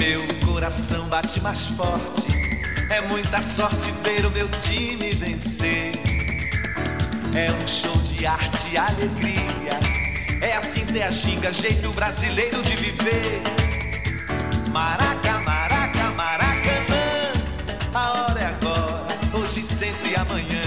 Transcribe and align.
Meu 0.00 0.26
coração 0.46 1.06
bate 1.08 1.42
mais 1.42 1.66
forte. 1.66 2.26
É 2.88 3.02
muita 3.02 3.42
sorte 3.42 3.92
ver 4.02 4.24
o 4.24 4.30
meu 4.30 4.48
time 4.48 5.10
vencer. 5.10 5.92
É 7.34 7.52
um 7.52 7.66
show 7.66 7.94
de 8.04 8.24
arte 8.24 8.66
e 8.72 8.78
alegria. 8.78 9.78
É 10.40 10.56
a 10.56 10.62
finta 10.62 10.96
e 10.96 11.02
a 11.02 11.10
ginga, 11.10 11.52
jeito 11.52 11.92
brasileiro 11.92 12.62
de 12.62 12.76
viver. 12.76 13.42
Maraca, 14.72 15.38
maraca, 15.40 16.10
maracanã. 16.12 17.32
A 17.92 18.12
hora 18.12 18.40
é 18.40 18.46
agora, 18.46 19.18
hoje, 19.34 19.62
sempre 19.62 20.12
e 20.12 20.16
amanhã. 20.16 20.59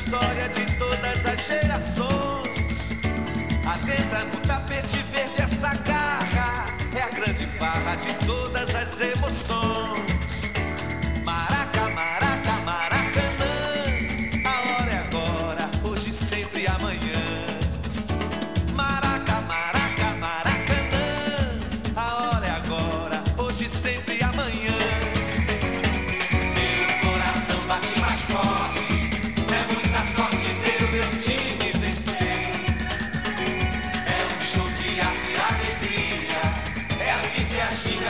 História 0.00 0.48
de 0.48 0.66
todas 0.78 1.26
as 1.26 1.46
gerações. 1.46 2.88
Atenta 3.66 4.24
no 4.24 4.40
tapete 4.46 4.98
verde 5.12 5.42
essa 5.42 5.74
garra. 5.74 6.66
É 6.94 7.02
a 7.02 7.08
grande 7.10 7.46
farra 7.58 7.96
de 7.96 8.12
todas 8.26 8.74
as 8.74 9.00
emoções. 9.00 10.19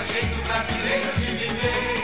jeito 0.05 0.43
brasileiro 0.43 1.13
de 1.21 1.33
viver. 1.37 2.00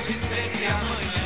hoje 0.00 0.16
sempre 0.16 0.66
amanhã. 0.66 1.19